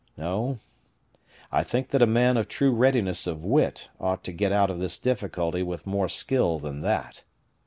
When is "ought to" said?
3.99-4.31